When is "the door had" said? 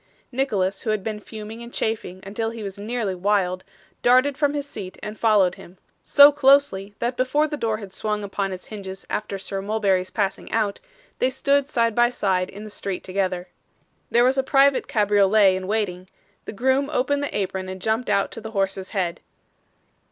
7.47-7.93